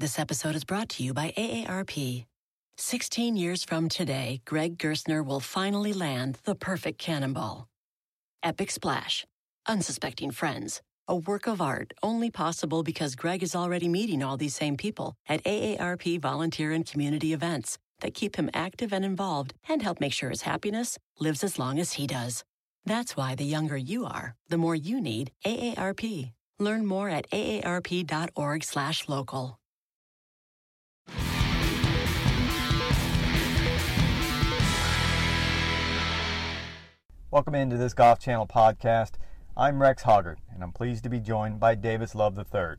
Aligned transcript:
This 0.00 0.18
episode 0.18 0.56
is 0.56 0.64
brought 0.64 0.88
to 0.88 1.02
you 1.02 1.12
by 1.12 1.34
AARP. 1.36 2.24
16 2.78 3.36
years 3.36 3.64
from 3.64 3.90
today, 3.90 4.40
Greg 4.46 4.78
Gerstner 4.78 5.22
will 5.22 5.40
finally 5.40 5.92
land 5.92 6.38
the 6.44 6.54
perfect 6.54 6.98
cannonball. 6.98 7.68
Epic 8.42 8.70
Splash. 8.70 9.26
Unsuspecting 9.66 10.30
Friends. 10.30 10.80
A 11.06 11.16
work 11.16 11.46
of 11.46 11.60
art 11.60 11.92
only 12.02 12.30
possible 12.30 12.82
because 12.82 13.14
Greg 13.14 13.42
is 13.42 13.54
already 13.54 13.88
meeting 13.88 14.22
all 14.22 14.38
these 14.38 14.54
same 14.54 14.78
people 14.78 15.16
at 15.28 15.44
AARP 15.44 16.18
volunteer 16.18 16.72
and 16.72 16.86
community 16.86 17.34
events 17.34 17.76
that 18.00 18.14
keep 18.14 18.36
him 18.36 18.48
active 18.54 18.94
and 18.94 19.04
involved 19.04 19.52
and 19.68 19.82
help 19.82 20.00
make 20.00 20.14
sure 20.14 20.30
his 20.30 20.48
happiness 20.48 20.96
lives 21.18 21.44
as 21.44 21.58
long 21.58 21.78
as 21.78 21.92
he 21.92 22.06
does. 22.06 22.42
That's 22.86 23.18
why 23.18 23.34
the 23.34 23.44
younger 23.44 23.76
you 23.76 24.06
are, 24.06 24.34
the 24.48 24.56
more 24.56 24.74
you 24.74 24.98
need 24.98 25.30
AARP. 25.44 26.32
Learn 26.58 26.86
more 26.86 27.10
at 27.10 27.30
aarp.org/local. 27.32 29.59
Welcome 37.32 37.54
into 37.54 37.76
this 37.76 37.94
Golf 37.94 38.18
Channel 38.18 38.48
podcast. 38.48 39.12
I'm 39.56 39.80
Rex 39.80 40.02
Hoggard, 40.02 40.38
and 40.52 40.64
I'm 40.64 40.72
pleased 40.72 41.04
to 41.04 41.08
be 41.08 41.20
joined 41.20 41.60
by 41.60 41.76
Davis 41.76 42.16
Love 42.16 42.36
III, 42.36 42.74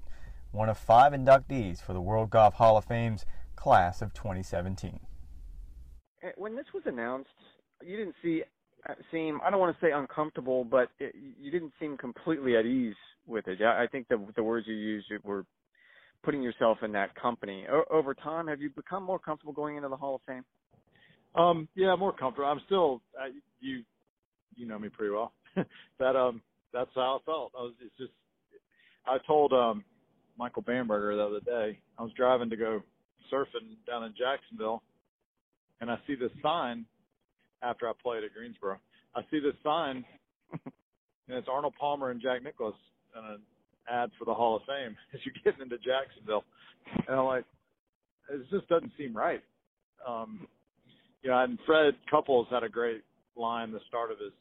one 0.52 0.68
of 0.68 0.78
five 0.78 1.14
inductees 1.14 1.82
for 1.82 1.94
the 1.94 2.02
World 2.02 2.32
Golf 2.32 2.56
Hall 2.56 2.76
of 2.76 2.84
Fame's 2.84 3.26
class 3.56 4.02
of 4.02 4.14
2017. 4.14 5.00
When 6.36 6.58
this 6.58 6.66
was 6.74 6.84
announced, 6.86 7.30
you 7.82 7.96
didn't 7.96 8.16
see 8.22 8.44
seem 9.10 9.40
I 9.42 9.52
don't 9.52 9.62
want 9.62 9.74
to 9.80 9.86
say 9.86 9.94
uncomfortable, 9.94 10.66
but 10.66 10.90
it, 11.00 11.16
you 11.40 11.50
didn't 11.50 11.72
seem 11.80 11.96
completely 11.96 12.58
at 12.58 12.66
ease 12.66 12.96
with 13.26 13.48
it. 13.48 13.62
I 13.62 13.88
think 13.88 14.10
the 14.10 14.20
the 14.36 14.44
words 14.44 14.68
you 14.68 14.76
used 14.76 15.08
were 15.24 15.46
putting 16.24 16.44
yourself 16.44 16.80
in 16.84 16.92
that 16.92 17.16
company. 17.16 17.68
O- 17.72 17.86
over 17.90 18.14
time, 18.14 18.48
have 18.48 18.60
you 18.60 18.70
become 18.70 19.04
more 19.04 19.18
comfortable 19.18 19.54
going 19.54 19.78
into 19.78 19.88
the 19.88 19.96
Hall 19.96 20.16
of 20.16 20.22
Fame? 20.28 20.44
Um, 21.36 21.70
yeah, 21.74 21.96
more 21.96 22.12
comfortable. 22.12 22.50
I'm 22.50 22.60
still 22.66 23.02
uh, 23.18 23.30
you 23.62 23.84
you 24.56 24.68
know 24.68 24.80
me 24.80 24.90
pretty 24.90 25.12
well. 25.12 25.34
that 26.00 26.16
um 26.16 26.42
that's 26.74 26.90
how 26.96 27.20
I 27.22 27.26
felt. 27.26 27.52
I 27.58 27.62
was 27.62 27.74
it's 27.82 27.98
just 27.98 28.12
I 29.06 29.18
told 29.26 29.54
um 29.54 29.84
Michael 30.38 30.62
Bamberger 30.62 31.16
the 31.16 31.24
other 31.24 31.40
day, 31.40 31.80
I 31.98 32.02
was 32.02 32.12
driving 32.14 32.50
to 32.50 32.58
go 32.58 32.82
surfing 33.32 33.76
down 33.88 34.04
in 34.04 34.14
Jacksonville 34.18 34.82
and 35.80 35.90
I 35.90 35.98
see 36.08 36.16
this 36.16 36.32
sign 36.42 36.86
after 37.62 37.88
I 37.88 37.94
played 38.02 38.24
at 38.24 38.34
Greensboro. 38.34 38.78
I 39.16 39.22
see 39.30 39.40
this 39.40 39.56
sign 39.64 40.06
and 40.52 41.38
it's 41.38 41.48
Arnold 41.52 41.74
Palmer 41.80 42.12
and 42.12 42.22
Jack 42.22 42.44
Nicklaus 42.44 42.76
and 43.16 43.26
an 43.26 43.40
ad 43.90 44.10
for 44.18 44.26
the 44.26 44.34
Hall 44.34 44.56
of 44.56 44.64
Fame 44.64 44.96
as 45.14 45.20
you're 45.26 45.36
getting 45.44 45.62
into 45.62 45.78
Jacksonville. 45.78 46.46
And 47.08 47.20
I'm 47.20 47.26
like, 47.26 47.46
it 48.30 48.42
just 48.50 48.68
doesn't 48.70 48.92
seem 48.98 49.16
right. 49.16 49.42
Um 50.08 50.48
know, 51.32 51.44
and 51.44 51.58
Fred 51.66 51.96
Couples 52.10 52.48
had 52.50 52.64
a 52.64 52.70
great 52.70 53.04
line 53.36 53.72
the 53.72 53.80
start 53.88 54.12
of 54.12 54.20
his 54.20 54.34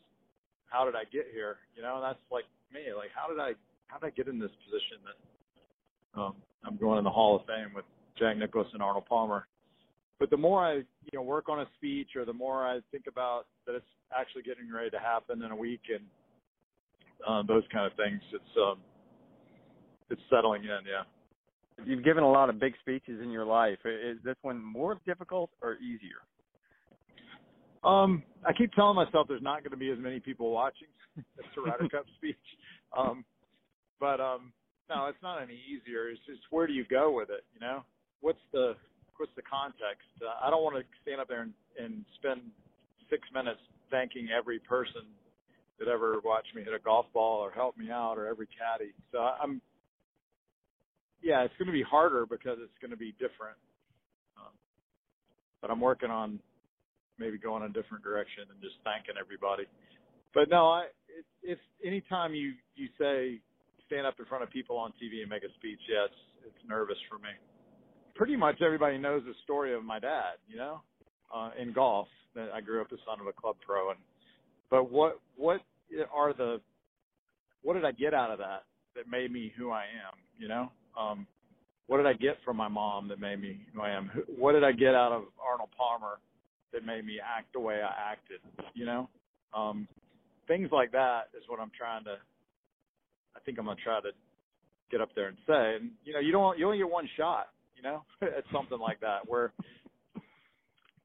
how 0.71 0.85
did 0.85 0.95
I 0.95 1.05
get 1.13 1.27
here? 1.33 1.59
You 1.77 1.83
know, 1.83 2.01
that's 2.01 2.19
like 2.31 2.45
me. 2.73 2.95
Like 2.97 3.11
how 3.15 3.29
did 3.29 3.39
I 3.39 3.53
how 3.87 3.99
did 3.99 4.07
I 4.07 4.11
get 4.11 4.29
in 4.29 4.39
this 4.39 4.51
position 4.65 4.99
that 5.05 6.21
um 6.21 6.35
I'm 6.65 6.77
going 6.77 6.99
in 6.99 7.05
the 7.05 7.11
Hall 7.11 7.37
of 7.37 7.47
Fame 7.47 7.75
with 7.75 7.85
Jack 8.19 8.37
Nicklaus 8.37 8.69
and 8.73 8.83
Arnold 8.83 9.07
Palmer. 9.07 9.47
But 10.19 10.29
the 10.29 10.37
more 10.37 10.65
I, 10.65 10.75
you 10.75 11.15
know, 11.15 11.23
work 11.23 11.49
on 11.49 11.61
a 11.61 11.67
speech 11.77 12.11
or 12.15 12.25
the 12.27 12.33
more 12.33 12.67
I 12.67 12.81
think 12.93 13.05
about 13.09 13.47
that 13.67 13.75
it's 13.75 13.87
actually 14.17 14.43
getting 14.43 14.71
ready 14.71 14.91
to 14.91 14.99
happen 14.99 15.43
in 15.43 15.51
a 15.51 15.57
week 15.57 15.81
and 15.89 16.05
uh, 17.27 17.43
those 17.47 17.65
kind 17.73 17.91
of 17.91 17.97
things, 17.97 18.21
it's 18.33 18.57
um 18.59 18.79
it's 20.11 20.21
settling 20.29 20.65
in, 20.65 20.69
yeah. 20.87 21.05
You've 21.87 22.05
given 22.05 22.25
a 22.25 22.31
lot 22.31 22.51
of 22.51 22.59
big 22.61 22.75
speeches 22.81 23.21
in 23.23 23.31
your 23.31 23.45
life. 23.45 23.79
Is 23.85 24.19
this 24.25 24.37
one 24.43 24.63
more 24.63 24.99
difficult 25.07 25.51
or 25.63 25.77
easier? 25.77 26.21
Um, 27.83 28.23
I 28.45 28.53
keep 28.53 28.73
telling 28.73 28.97
myself 28.97 29.27
there's 29.29 29.43
not 29.43 29.63
going 29.63 29.73
to 29.73 29.77
be 29.77 29.91
as 29.91 29.99
many 29.99 30.21
people 30.21 30.51
watching 30.51 30.89
the 31.17 31.63
Ryder 31.63 31.89
Cup 31.89 32.05
speech. 32.17 32.37
Um, 32.97 33.25
but 33.99 34.21
um, 34.21 34.53
no, 34.89 35.07
it's 35.07 35.23
not 35.23 35.43
any 35.43 35.59
easier. 35.69 36.09
It's 36.09 36.21
just 36.27 36.41
where 36.51 36.67
do 36.67 36.73
you 36.73 36.85
go 36.91 37.15
with 37.15 37.31
it? 37.31 37.45
You 37.55 37.61
know, 37.61 37.85
what's 38.21 38.41
the 38.53 38.75
what's 39.17 39.33
the 39.37 39.43
context? 39.43 40.09
Uh, 40.21 40.45
I 40.45 40.51
don't 40.51 40.63
want 40.63 40.77
to 40.77 40.85
stand 41.03 41.21
up 41.21 41.29
there 41.29 41.43
and, 41.43 41.53
and 41.79 42.05
spend 42.17 42.41
six 43.11 43.29
minutes 43.35 43.61
thanking 43.91 44.29
every 44.37 44.59
person 44.59 45.03
that 45.79 45.89
ever 45.89 46.21
watched 46.25 46.55
me 46.55 46.63
hit 46.63 46.73
a 46.73 46.79
golf 46.79 47.07
ball 47.13 47.41
or 47.41 47.51
helped 47.51 47.79
me 47.79 47.91
out 47.91 48.15
or 48.17 48.27
every 48.27 48.47
caddy. 48.47 48.93
So 49.13 49.19
I'm, 49.19 49.61
yeah, 51.23 51.43
it's 51.43 51.55
going 51.59 51.67
to 51.67 51.73
be 51.73 51.83
harder 51.83 52.25
because 52.27 52.59
it's 52.63 52.79
going 52.81 52.91
to 52.91 52.97
be 52.97 53.13
different. 53.13 53.57
Um, 54.37 54.53
but 55.61 55.71
I'm 55.71 55.81
working 55.81 56.11
on 56.11 56.39
maybe 57.21 57.37
going 57.37 57.63
a 57.63 57.69
different 57.69 58.03
direction 58.03 58.49
and 58.49 58.59
just 58.65 58.81
thanking 58.83 59.21
everybody. 59.21 59.69
But 60.33 60.49
no, 60.49 60.69
I 60.73 60.89
it, 61.13 61.25
if 61.43 61.59
anytime 61.85 62.35
you 62.35 62.55
you 62.75 62.89
say 62.99 63.39
stand 63.87 64.07
up 64.07 64.15
in 64.19 64.25
front 64.25 64.43
of 64.43 64.51
people 64.51 64.77
on 64.79 64.93
TV 64.97 65.21
and 65.21 65.29
make 65.29 65.45
a 65.45 65.53
speech, 65.55 65.81
yeah, 65.89 66.09
it's 66.09 66.23
it's 66.49 66.63
nervous 66.69 66.99
for 67.09 67.19
me. 67.19 67.31
Pretty 68.15 68.37
much 68.37 68.63
everybody 68.65 68.99
knows 68.99 69.23
the 69.27 69.35
story 69.45 69.75
of 69.75 69.85
my 69.85 69.99
dad, 69.99 70.41
you 70.49 70.57
know, 70.57 70.81
uh, 71.35 71.51
in 71.61 71.73
golf. 71.73 72.09
That 72.35 72.51
I 72.55 72.61
grew 72.61 72.81
up 72.81 72.89
the 72.89 72.99
son 73.05 73.21
of 73.21 73.27
a 73.27 73.33
club 73.33 73.57
pro, 73.65 73.91
and 73.91 73.99
but 74.71 74.91
what 74.91 75.21
what 75.37 75.61
are 76.13 76.33
the 76.33 76.61
what 77.63 77.75
did 77.75 77.85
I 77.85 77.93
get 77.93 78.15
out 78.15 78.31
of 78.31 78.39
that 78.39 78.65
that 78.95 79.11
made 79.11 79.33
me 79.33 79.53
who 79.59 79.71
I 79.71 79.83
am? 79.83 80.17
You 80.39 80.49
know, 80.49 80.71
um, 80.99 81.27
what 81.87 81.97
did 81.97 82.07
I 82.07 82.13
get 82.13 82.37
from 82.45 82.57
my 82.57 82.69
mom 82.69 83.09
that 83.09 83.21
made 83.21 83.41
me 83.41 83.61
who 83.75 83.83
I 83.83 83.91
am? 83.91 84.11
What 84.39 84.53
did 84.53 84.63
I 84.63 84.73
get 84.73 84.95
out 84.95 85.13
of 85.13 85.25
Arnold 85.45 85.71
Palmer 85.77 86.21
that 86.73 86.85
made 86.85 87.05
me 87.05 87.19
act 87.21 87.53
the 87.53 87.61
way 87.61 87.81
I 87.83 88.13
acted, 88.13 88.41
you 88.75 88.87
know? 88.87 89.09
Um 89.55 89.89
things 90.47 90.69
like 90.73 90.93
that 90.93 91.31
is 91.37 91.45
what 91.49 91.61
I'm 91.61 91.71
trying 91.77 92.05
to 92.05 92.17
I 93.37 93.41
think 93.45 93.59
I'm 93.59 93.67
gonna 93.67 93.79
try 93.83 94.01
to 94.01 94.11
get 94.91 95.01
up 95.01 95.11
there 95.15 95.29
and 95.29 95.37
say. 95.47 95.77
And 95.77 95.91
you 96.05 96.13
know, 96.13 96.21
you 96.21 96.33
don't 96.33 96.59
you 96.59 96.67
only 96.67 96.79
get 96.79 96.91
one 96.91 97.09
shot, 97.17 97.49
you 97.77 97.83
know, 97.83 98.03
at 98.23 98.45
something 98.53 98.79
like 98.79 99.01
that 99.01 99.27
where 99.27 99.53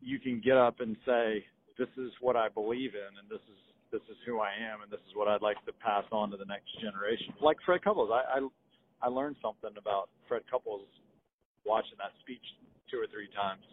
you 0.02 0.20
can 0.20 0.42
get 0.44 0.58
up 0.58 0.80
and 0.80 0.96
say, 1.06 1.46
This 1.78 1.90
is 1.98 2.12
what 2.22 2.36
I 2.36 2.50
believe 2.50 2.94
in 2.96 3.20
and 3.20 3.30
this 3.30 3.42
is 3.50 3.60
this 3.92 4.02
is 4.10 4.18
who 4.26 4.40
I 4.40 4.50
am 4.50 4.82
and 4.82 4.92
this 4.92 5.00
is 5.08 5.16
what 5.16 5.28
I'd 5.28 5.42
like 5.42 5.64
to 5.66 5.74
pass 5.74 6.04
on 6.12 6.32
to 6.32 6.38
the 6.38 6.46
next 6.46 6.68
generation. 6.82 7.34
Like 7.42 7.58
Fred 7.66 7.84
Couples. 7.84 8.10
I 8.12 8.40
I, 8.40 8.48
I 9.02 9.08
learned 9.10 9.36
something 9.42 9.78
about 9.78 10.10
Fred 10.28 10.42
Couples 10.50 10.88
watching 11.66 11.98
that 11.98 12.12
speech 12.22 12.44
two 12.92 12.98
or 12.98 13.08
three 13.08 13.30
times. 13.36 13.64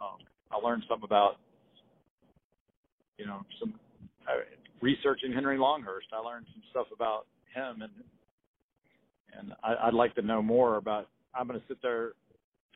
Um, 0.00 0.18
I 0.50 0.56
learned 0.64 0.84
some 0.88 1.02
about, 1.02 1.36
you 3.18 3.26
know, 3.26 3.40
some 3.60 3.74
uh, 4.26 4.40
researching 4.80 5.32
Henry 5.32 5.58
Longhurst. 5.58 6.08
I 6.12 6.20
learned 6.20 6.46
some 6.52 6.62
stuff 6.70 6.86
about 6.94 7.26
him, 7.54 7.82
and 7.82 7.92
and 9.38 9.52
I, 9.62 9.88
I'd 9.88 9.94
like 9.94 10.14
to 10.14 10.22
know 10.22 10.42
more 10.42 10.76
about. 10.76 11.08
I'm 11.34 11.46
going 11.46 11.60
to 11.60 11.66
sit 11.68 11.78
there 11.82 12.12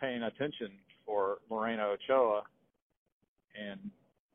paying 0.00 0.22
attention 0.22 0.68
for 1.06 1.38
Lorena 1.50 1.84
Ochoa 1.84 2.42
and 3.58 3.80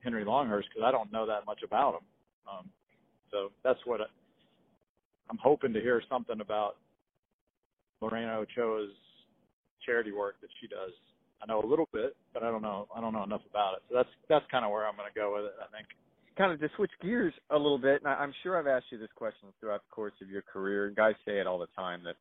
Henry 0.04 0.26
Longhurst 0.26 0.70
because 0.70 0.86
I 0.86 0.92
don't 0.92 1.12
know 1.12 1.26
that 1.28 1.46
much 1.46 1.62
about 1.64 1.94
them. 1.94 2.02
Um, 2.52 2.70
so 3.32 3.52
that's 3.64 3.80
what 3.86 4.02
I, 4.02 4.06
I'm 5.30 5.38
hoping 5.38 5.74
to 5.74 5.82
hear 5.82 6.02
something 6.10 6.42
about 6.42 6.78
Lorena 8.02 8.38
Ochoa's 8.38 8.92
charity 9.86 10.12
work 10.12 10.36
that 10.42 10.50
she 10.60 10.68
does 10.68 10.92
I 11.42 11.46
know 11.46 11.62
a 11.64 11.66
little 11.66 11.88
bit, 11.94 12.16
but 12.34 12.44
I 12.44 12.52
don't 12.52 12.62
know 12.62 12.88
I 12.96 13.02
don't 13.02 13.14
know 13.14 13.24
enough 13.24 13.42
about 13.50 13.76
it. 13.76 13.84
So 13.90 13.96
that's 13.96 14.10
that's 14.30 14.46
kind 14.52 14.66
of 14.66 14.72
where 14.72 14.88
I'm 14.88 14.96
going 14.96 15.10
to 15.12 15.20
go 15.20 15.36
with 15.36 15.46
it. 15.46 15.54
I 15.62 15.68
think. 15.76 15.88
Kind 16.38 16.54
of 16.54 16.60
to 16.60 16.70
switch 16.76 16.92
gears 17.02 17.34
a 17.50 17.58
little 17.58 17.80
bit, 17.80 18.04
and 18.04 18.14
I'm 18.14 18.32
sure 18.44 18.60
I've 18.60 18.68
asked 18.68 18.92
you 18.92 19.00
this 19.00 19.10
question 19.16 19.50
throughout 19.60 19.82
the 19.90 19.92
course 19.92 20.14
of 20.22 20.30
your 20.30 20.44
career. 20.44 20.94
Guys 20.96 21.16
say 21.26 21.40
it 21.40 21.48
all 21.48 21.58
the 21.58 21.66
time 21.76 22.04
that 22.04 22.16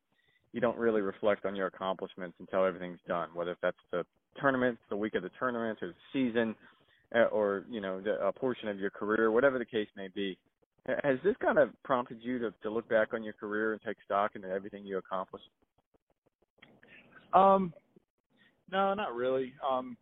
you 0.53 0.59
don't 0.59 0.77
really 0.77 1.01
reflect 1.01 1.45
on 1.45 1.55
your 1.55 1.67
accomplishments 1.67 2.35
until 2.39 2.65
everything's 2.65 2.97
done, 3.07 3.29
whether 3.35 3.51
if 3.51 3.57
that's 3.61 3.77
the 3.91 4.03
tournament, 4.41 4.79
the 4.89 4.97
week 4.97 5.13
of 5.13 5.21
the 5.21 5.29
tournament, 5.37 5.77
or 5.83 5.89
the 5.89 5.93
season, 6.11 6.55
uh, 7.15 7.25
or 7.25 7.63
you 7.69 7.79
know 7.79 8.01
the, 8.01 8.13
a 8.25 8.31
portion 8.31 8.69
of 8.69 8.79
your 8.79 8.89
career, 8.89 9.31
whatever 9.31 9.59
the 9.59 9.65
case 9.65 9.87
may 9.95 10.07
be. 10.07 10.35
Has 11.03 11.17
this 11.23 11.35
kind 11.41 11.57
of 11.57 11.69
prompted 11.83 12.17
you 12.21 12.39
to, 12.39 12.53
to 12.63 12.69
look 12.69 12.87
back 12.89 13.13
on 13.13 13.21
your 13.21 13.33
career 13.33 13.73
and 13.73 13.81
take 13.85 13.97
stock 14.05 14.31
into 14.35 14.47
everything 14.47 14.85
you 14.85 14.97
accomplished? 14.97 15.49
Um, 17.33 17.73
no, 18.71 18.93
not 18.93 19.15
really. 19.15 19.53
Um, 19.67 19.97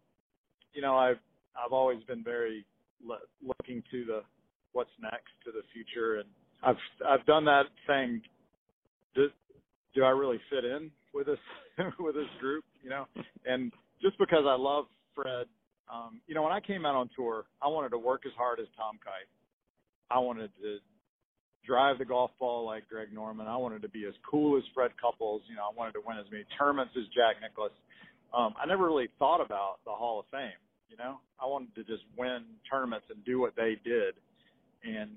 you 0.74 0.82
know, 0.82 0.98
I've 0.98 1.20
I've 1.56 1.72
always 1.72 2.04
been 2.04 2.24
very 2.24 2.66
le- 3.04 3.20
looking 3.46 3.84
to 3.92 4.06
the 4.06 4.22
what's 4.74 4.90
next, 5.02 5.32
to 5.46 5.52
the 5.52 5.62
future, 5.74 6.18
and 6.20 6.30
I've 6.64 6.78
I've 7.08 7.26
done 7.26 7.46
that 7.46 7.64
saying, 7.88 8.22
do, 9.16 9.28
do 9.94 10.04
I 10.04 10.10
really 10.10 10.40
fit 10.50 10.66
in 10.66 10.92
with 11.14 11.28
this 11.28 11.40
with 12.00 12.16
this 12.16 12.28
group? 12.40 12.64
You 12.84 12.90
know, 12.90 13.06
and 13.46 13.72
just 14.02 14.18
because 14.20 14.44
I 14.46 14.56
love 14.56 14.86
Fred, 15.16 15.48
um, 15.92 16.22
you 16.28 16.36
know, 16.36 16.44
when 16.44 16.52
I 16.52 16.60
came 16.60 16.86
out 16.86 16.96
on 16.96 17.10
tour, 17.16 17.46
I 17.62 17.68
wanted 17.68 17.90
to 17.90 17.98
work 17.98 18.24
as 18.26 18.34
hard 18.38 18.60
as 18.60 18.68
Tom 18.78 19.00
Kite. 19.04 19.30
I 20.12 20.20
wanted 20.20 20.52
to 20.62 20.78
drive 21.66 21.98
the 21.98 22.06
golf 22.06 22.32
ball 22.40 22.66
like 22.66 22.88
Greg 22.88 23.12
Norman. 23.12 23.48
I 23.48 23.58
wanted 23.58 23.82
to 23.82 23.90
be 23.90 24.06
as 24.06 24.14
cool 24.30 24.58
as 24.58 24.64
Fred 24.74 24.92
Couples. 25.02 25.42
You 25.50 25.56
know, 25.56 25.64
I 25.64 25.74
wanted 25.76 25.94
to 25.94 26.02
win 26.06 26.18
as 26.18 26.26
many 26.32 26.44
tournaments 26.58 26.94
as 26.98 27.06
Jack 27.16 27.42
Nicklaus. 27.42 27.72
Um, 28.34 28.54
I 28.62 28.66
never 28.66 28.86
really 28.86 29.10
thought 29.20 29.44
about 29.44 29.78
the 29.86 29.92
Hall 29.92 30.20
of 30.20 30.26
Fame. 30.32 30.60
You 30.90 30.98
know, 30.98 31.20
I 31.42 31.46
wanted 31.46 31.74
to 31.76 31.84
just 31.84 32.04
win 32.18 32.44
tournaments 32.70 33.08
and 33.10 33.24
do 33.26 33.40
what 33.40 33.56
they 33.56 33.78
did. 33.84 34.16
And 34.84 35.12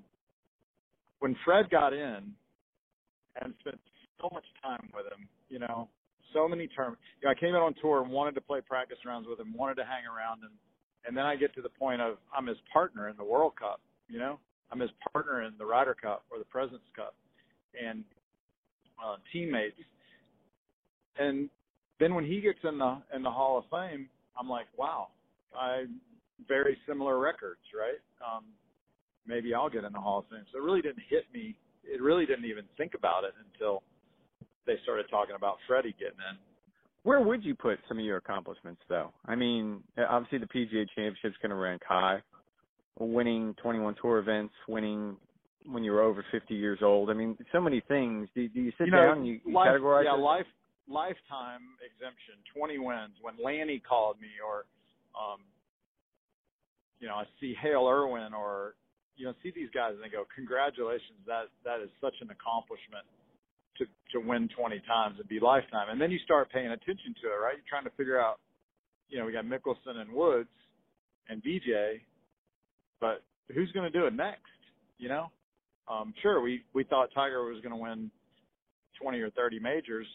when 1.19 1.35
Fred 1.45 1.69
got 1.69 1.93
in 1.93 2.33
and 3.41 3.53
spent 3.59 3.79
so 4.19 4.29
much 4.33 4.45
time 4.63 4.89
with 4.93 5.05
him, 5.05 5.27
you 5.49 5.59
know, 5.59 5.89
so 6.33 6.47
many 6.47 6.67
terms. 6.67 6.97
You 7.21 7.27
know, 7.27 7.31
I 7.31 7.39
came 7.39 7.49
in 7.49 7.61
on 7.61 7.73
tour 7.81 8.01
and 8.01 8.11
wanted 8.11 8.35
to 8.35 8.41
play 8.41 8.61
practice 8.61 8.97
rounds 9.05 9.27
with 9.27 9.39
him, 9.39 9.53
wanted 9.55 9.75
to 9.75 9.85
hang 9.85 10.05
around 10.05 10.43
him, 10.43 10.51
and 11.05 11.15
then 11.15 11.25
I 11.25 11.35
get 11.35 11.53
to 11.55 11.61
the 11.61 11.69
point 11.69 12.01
of 12.01 12.17
I'm 12.35 12.47
his 12.47 12.57
partner 12.71 13.09
in 13.09 13.17
the 13.17 13.23
World 13.23 13.53
Cup. 13.57 13.79
You 14.07 14.19
know, 14.19 14.39
I'm 14.71 14.79
his 14.79 14.91
partner 15.11 15.43
in 15.43 15.53
the 15.57 15.65
Ryder 15.65 15.95
Cup 15.95 16.23
or 16.31 16.37
the 16.37 16.45
President's 16.45 16.85
Cup, 16.95 17.15
and 17.79 18.03
uh, 19.03 19.15
teammates. 19.31 19.77
And 21.17 21.49
then 21.99 22.15
when 22.15 22.25
he 22.25 22.41
gets 22.41 22.59
in 22.63 22.77
the 22.77 23.01
in 23.15 23.23
the 23.23 23.31
Hall 23.31 23.57
of 23.57 23.65
Fame, 23.69 24.09
I'm 24.39 24.49
like, 24.49 24.67
wow, 24.77 25.07
I 25.55 25.85
very 26.47 26.77
similar 26.87 27.19
records, 27.19 27.59
right? 27.77 27.99
Um, 28.23 28.45
maybe 29.27 29.53
I'll 29.53 29.69
get 29.69 29.83
in 29.83 29.93
the 29.93 29.99
Hall 29.99 30.19
of 30.19 30.25
Fame. 30.29 30.45
So 30.51 30.59
it 30.59 30.63
really 30.63 30.81
didn't 30.81 31.03
hit 31.09 31.25
me. 31.33 31.55
It 31.83 32.01
really 32.01 32.25
didn't 32.25 32.45
even 32.45 32.65
think 32.77 32.93
about 32.95 33.23
it 33.23 33.33
until 33.53 33.83
they 34.65 34.75
started 34.83 35.05
talking 35.09 35.35
about 35.35 35.57
Freddie 35.67 35.95
getting 35.99 36.19
in. 36.31 36.37
Where 37.03 37.21
would 37.21 37.43
you 37.43 37.55
put 37.55 37.79
some 37.87 37.97
of 37.97 38.05
your 38.05 38.17
accomplishments, 38.17 38.81
though? 38.89 39.11
I 39.25 39.35
mean, 39.35 39.81
obviously 39.97 40.39
the 40.39 40.45
PGA 40.45 40.85
Championship's 40.95 41.37
going 41.41 41.51
to 41.51 41.55
rank 41.55 41.81
high. 41.87 42.21
Winning 42.99 43.55
21 43.61 43.95
tour 44.01 44.19
events, 44.19 44.53
winning 44.67 45.15
when 45.65 45.83
you 45.83 45.91
were 45.91 46.01
over 46.01 46.25
50 46.31 46.53
years 46.53 46.79
old. 46.81 47.09
I 47.09 47.13
mean, 47.13 47.37
so 47.53 47.61
many 47.61 47.81
things. 47.87 48.27
Do, 48.35 48.47
do 48.49 48.59
you 48.59 48.71
sit 48.77 48.87
you 48.87 48.91
know, 48.91 49.05
down 49.05 49.17
and 49.19 49.27
you, 49.27 49.39
you 49.45 49.53
life, 49.53 49.69
categorize? 49.69 50.03
Yeah, 50.03 50.15
it? 50.15 50.19
life 50.19 50.45
lifetime 50.89 51.77
exemption, 51.79 52.41
20 52.57 52.77
wins. 52.79 53.15
When 53.21 53.37
Lanny 53.37 53.79
called 53.79 54.19
me, 54.19 54.29
or 54.41 54.65
um, 55.13 55.41
you 56.99 57.07
know, 57.07 57.15
I 57.15 57.25
see 57.39 57.55
Hale 57.55 57.87
Irwin, 57.87 58.33
or 58.33 58.75
you 59.15 59.25
know, 59.25 59.33
see 59.43 59.51
these 59.53 59.69
guys 59.73 59.93
and 59.93 60.03
they 60.03 60.09
go, 60.09 60.25
"Congratulations! 60.35 61.21
That 61.25 61.53
that 61.63 61.79
is 61.79 61.89
such 62.01 62.15
an 62.21 62.29
accomplishment." 62.33 63.05
to 63.79 63.85
to 64.11 64.19
win 64.19 64.49
20 64.55 64.81
times 64.85 65.15
and 65.19 65.27
be 65.27 65.39
lifetime. 65.39 65.87
And 65.89 65.99
then 65.99 66.11
you 66.11 66.19
start 66.19 66.51
paying 66.51 66.67
attention 66.67 67.15
to 67.23 67.27
it, 67.29 67.39
right? 67.41 67.55
You're 67.55 67.69
trying 67.69 67.85
to 67.85 67.95
figure 67.95 68.19
out, 68.19 68.39
you 69.09 69.17
know, 69.17 69.25
we 69.25 69.31
got 69.31 69.45
Mickelson 69.45 69.97
and 69.97 70.11
Woods 70.11 70.49
and 71.29 71.41
VJ, 71.41 72.01
but 72.99 73.23
who's 73.53 73.71
going 73.71 73.89
to 73.89 73.97
do 73.97 74.05
it 74.05 74.13
next? 74.13 74.51
You 74.97 75.09
know, 75.09 75.31
um, 75.87 76.13
sure 76.21 76.41
we 76.41 76.61
we 76.73 76.83
thought 76.83 77.09
Tiger 77.15 77.43
was 77.45 77.61
going 77.61 77.73
to 77.73 77.81
win 77.81 78.11
20 79.01 79.19
or 79.19 79.29
30 79.31 79.59
majors, 79.59 80.07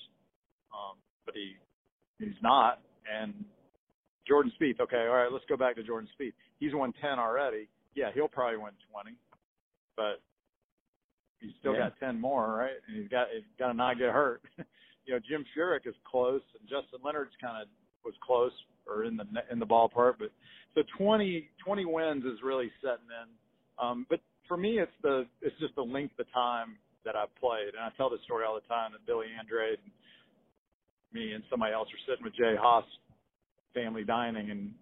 um, 0.75 0.97
but 1.25 1.35
he 1.35 1.55
he's 2.19 2.35
not. 2.43 2.81
And 3.07 3.33
Jordan 4.27 4.53
Spieth, 4.61 4.81
okay, 4.81 5.07
all 5.07 5.15
right, 5.15 5.31
let's 5.31 5.45
go 5.49 5.57
back 5.57 5.77
to 5.77 5.83
Jordan 5.83 6.09
Spieth. 6.19 6.33
He's 6.59 6.75
won 6.75 6.93
10 7.01 7.19
already. 7.19 7.69
Yeah, 7.95 8.11
he'll 8.15 8.29
probably 8.29 8.57
win 8.57 8.73
20, 8.91 9.15
but 9.97 10.21
he's 11.41 11.55
still 11.61 11.73
Yeah. 11.75 11.91
got 11.91 12.01
ten 12.01 12.21
more, 12.21 12.57
right? 12.57 12.77
And 12.89 12.97
he's 12.97 13.09
got 13.09 13.29
he's 13.31 13.45
got 13.59 13.69
to 13.69 13.75
not 13.75 13.99
get 13.99 14.11
hurt. 14.11 14.43
you 15.07 15.13
know, 15.15 15.21
Jim 15.21 15.45
Furyk 15.57 15.87
is 15.87 15.95
close, 16.05 16.43
and 16.59 16.69
Justin 16.69 17.01
Leonard's 17.05 17.37
kind 17.41 17.61
of 17.63 17.69
was 18.05 18.15
close 18.23 18.53
or 18.87 19.05
in 19.05 19.17
the 19.17 19.27
in 19.51 19.59
the 19.59 19.67
ballpark. 19.67 20.15
But 20.19 20.31
so 20.75 20.83
20, 20.99 21.49
20 21.65 21.85
wins 21.85 22.25
is 22.25 22.43
really 22.43 22.71
setting 22.83 23.07
in. 23.23 23.29
Um, 23.79 24.07
but 24.11 24.21
for 24.49 24.57
me, 24.57 24.79
it's 24.81 24.93
the 25.03 25.27
it's 25.43 25.59
just 25.61 25.75
the 25.77 25.83
length 25.83 26.19
of 26.19 26.31
time 26.33 26.77
that 27.05 27.15
I've 27.17 27.35
played, 27.37 27.75
and 27.75 27.85
I 27.85 27.91
tell 27.97 28.11
this 28.11 28.21
story 28.25 28.45
all 28.45 28.55
the 28.55 28.67
time. 28.67 28.93
That 28.93 29.05
Billy 29.07 29.27
Andrade 29.39 29.79
and 29.85 29.93
me 31.15 31.33
and 31.33 31.43
somebody 31.49 31.73
else 31.73 31.89
are 31.89 32.03
sitting 32.11 32.25
with 32.25 32.35
Jay 32.35 32.55
Haas, 32.61 32.85
family 33.73 34.05
dining, 34.05 34.51
and 34.51 34.73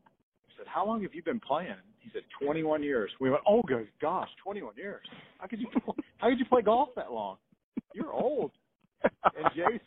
I 0.49 0.59
said, 0.59 0.67
"How 0.67 0.87
long 0.87 1.03
have 1.03 1.15
you 1.15 1.23
been 1.23 1.41
playing?" 1.41 1.77
He 2.01 2.11
said, 2.13 2.23
"21 2.41 2.83
years." 2.83 3.11
We 3.21 3.31
went, 3.31 3.43
"Oh 3.47 3.63
good 3.63 3.89
gosh, 4.01 4.29
21 4.43 4.77
years! 4.77 5.07
How 5.39 5.47
could 5.47 5.61
you 5.61 5.69
how 6.19 6.29
could 6.29 6.39
you 6.39 6.47
play 6.47 6.63
golf 6.63 6.91
that 6.97 7.13
long? 7.13 7.37
You're 7.95 8.13
old." 8.13 8.53
And 9.03 9.47
Jay's 9.55 9.81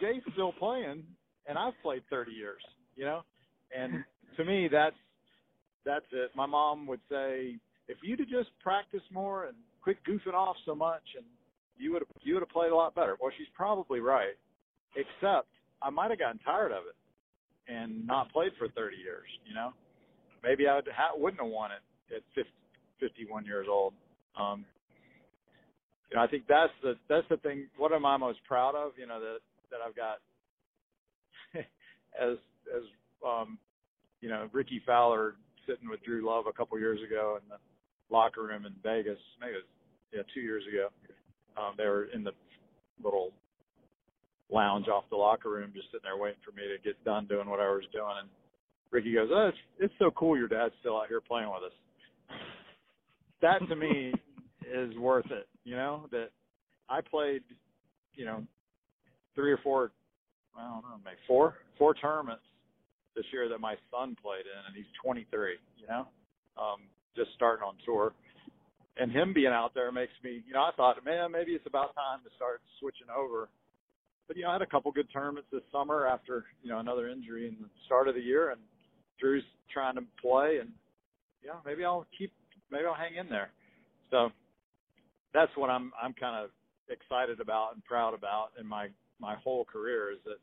Jay's 0.00 0.22
still 0.32 0.52
playing, 0.52 1.04
and 1.46 1.58
I've 1.58 1.74
played 1.82 2.02
30 2.10 2.32
years. 2.32 2.62
You 2.96 3.04
know, 3.04 3.22
and 3.76 4.04
to 4.36 4.44
me, 4.44 4.68
that's 4.70 4.96
that's 5.84 6.06
it. 6.12 6.30
My 6.36 6.46
mom 6.46 6.86
would 6.86 7.00
say, 7.10 7.56
if 7.88 7.98
you'd 8.02 8.20
have 8.20 8.28
just 8.28 8.50
practiced 8.62 9.10
more 9.10 9.46
and 9.46 9.56
quit 9.82 9.98
goofing 10.08 10.34
off 10.34 10.56
so 10.64 10.74
much, 10.74 11.02
and 11.16 11.24
you 11.76 11.92
would 11.92 12.02
have 12.02 12.22
you 12.22 12.34
would 12.34 12.42
have 12.42 12.50
played 12.50 12.72
a 12.72 12.76
lot 12.76 12.94
better. 12.94 13.16
Well, 13.20 13.32
she's 13.36 13.48
probably 13.54 14.00
right, 14.00 14.36
except 14.94 15.48
I 15.84 15.90
might 15.90 16.10
have 16.10 16.18
gotten 16.18 16.38
tired 16.38 16.72
of 16.72 16.84
it 16.88 17.72
and 17.72 18.06
not 18.06 18.32
played 18.32 18.52
for 18.58 18.68
30 18.68 18.96
years. 18.96 19.26
You 19.46 19.54
know, 19.54 19.72
maybe 20.42 20.66
I 20.68 20.76
would 20.76 20.88
ha- 20.94 21.16
wouldn't 21.16 21.42
have 21.42 21.50
won 21.50 21.70
it 21.72 22.14
at 22.14 22.22
50, 22.34 22.50
51 23.00 23.44
years 23.44 23.66
old. 23.70 23.94
Um, 24.38 24.64
you 26.10 26.16
know, 26.16 26.22
I 26.22 26.26
think 26.26 26.44
that's 26.48 26.72
the 26.82 26.94
that's 27.08 27.26
the 27.30 27.38
thing. 27.38 27.68
What 27.76 27.92
am 27.92 28.04
I 28.04 28.16
most 28.16 28.40
proud 28.46 28.74
of? 28.74 28.92
You 28.98 29.06
know 29.06 29.18
that 29.20 29.38
that 29.70 29.80
I've 29.86 29.96
got 29.96 30.18
as 32.20 32.36
as 32.74 32.82
um, 33.26 33.58
you 34.20 34.28
know 34.28 34.48
Rickie 34.52 34.82
Fowler 34.86 35.36
sitting 35.66 35.88
with 35.88 36.02
Dru 36.04 36.26
Love 36.26 36.46
a 36.46 36.52
couple 36.52 36.78
years 36.78 37.00
ago 37.06 37.38
in 37.42 37.48
the 37.48 37.56
locker 38.14 38.42
room 38.42 38.66
in 38.66 38.74
Vegas. 38.82 39.18
Maybe 39.40 39.52
it 39.52 39.56
was 39.56 39.64
yeah 40.12 40.22
two 40.34 40.40
years 40.40 40.64
ago. 40.68 40.88
Um, 41.56 41.74
they 41.78 41.84
were 41.84 42.04
in 42.04 42.24
the 42.24 42.32
little 43.02 43.32
lounge 44.52 44.88
off 44.88 45.04
the 45.10 45.16
locker 45.16 45.50
room, 45.50 45.72
just 45.74 45.88
sitting 45.88 46.04
there 46.04 46.16
waiting 46.16 46.40
for 46.44 46.52
me 46.52 46.62
to 46.68 46.82
get 46.82 47.02
done 47.04 47.26
doing 47.26 47.48
what 47.48 47.60
I 47.60 47.68
was 47.68 47.84
doing. 47.92 48.14
And 48.20 48.28
Rickie 48.90 49.14
goes, 49.14 49.30
"Oh, 49.32 49.48
it's, 49.48 49.58
it's 49.78 49.94
so 49.98 50.10
cool 50.10 50.36
your 50.36 50.48
dad's 50.48 50.74
still 50.80 50.96
out 50.96 51.08
here 51.08 51.20
playing 51.20 51.48
with 51.48 51.64
us." 51.64 52.38
That 53.40 53.66
to 53.68 53.76
me 53.76 54.12
is 54.70 54.96
worth 54.96 55.30
it. 55.30 55.48
You 55.64 55.76
know 55.76 56.06
that 56.10 56.28
I 56.88 57.00
played, 57.00 57.42
you 58.14 58.24
know, 58.24 58.44
three 59.34 59.52
or 59.52 59.58
four, 59.62 59.92
I 60.56 60.62
don't 60.62 60.82
know, 60.82 61.00
maybe 61.04 61.16
four, 61.26 61.56
four 61.78 61.94
tournaments 61.94 62.44
this 63.16 63.24
year 63.32 63.48
that 63.48 63.60
my 63.60 63.76
son 63.90 64.16
played 64.22 64.44
in, 64.44 64.60
and 64.66 64.76
he's 64.76 64.88
23. 65.02 65.56
You 65.78 65.86
know, 65.88 66.06
um, 66.60 66.80
just 67.16 67.30
starting 67.34 67.64
on 67.64 67.74
tour, 67.84 68.12
and 68.96 69.10
him 69.10 69.32
being 69.32 69.52
out 69.52 69.72
there 69.74 69.90
makes 69.90 70.12
me, 70.22 70.42
you 70.46 70.52
know, 70.52 70.62
I 70.62 70.70
thought, 70.76 71.02
man, 71.04 71.32
maybe 71.32 71.52
it's 71.52 71.66
about 71.66 71.94
time 71.94 72.20
to 72.24 72.30
start 72.36 72.60
switching 72.78 73.08
over. 73.08 73.48
But 74.28 74.36
you 74.36 74.44
know, 74.44 74.50
I 74.50 74.52
had 74.54 74.62
a 74.62 74.66
couple 74.66 74.90
good 74.92 75.08
tournaments 75.12 75.48
this 75.52 75.62
summer 75.72 76.06
after 76.06 76.44
you 76.62 76.70
know 76.70 76.78
another 76.78 77.08
injury 77.08 77.48
in 77.48 77.56
the 77.60 77.68
start 77.86 78.08
of 78.08 78.14
the 78.14 78.20
year, 78.20 78.50
and 78.50 78.60
Dru's 79.20 79.44
trying 79.72 79.96
to 79.96 80.02
play, 80.20 80.58
and 80.60 80.70
yeah, 81.44 81.58
maybe 81.64 81.84
I'll 81.84 82.06
keep, 82.16 82.32
maybe 82.70 82.84
I'll 82.86 82.94
hang 82.94 83.16
in 83.16 83.28
there. 83.28 83.50
So 84.10 84.30
that's 85.34 85.50
what 85.56 85.70
I'm 85.70 85.92
I'm 86.00 86.14
kind 86.14 86.44
of 86.44 86.50
excited 86.88 87.40
about 87.40 87.74
and 87.74 87.84
proud 87.84 88.14
about 88.14 88.50
in 88.60 88.66
my 88.66 88.88
my 89.20 89.36
whole 89.36 89.64
career 89.64 90.12
is 90.12 90.18
that 90.24 90.38